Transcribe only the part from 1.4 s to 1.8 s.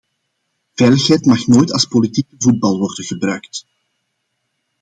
nooit